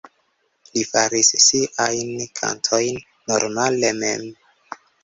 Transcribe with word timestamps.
Li 0.69 0.83
faris 0.91 1.29
siajn 1.45 2.25
kantojn 2.41 2.99
normale 3.31 3.97
mem. 4.05 4.31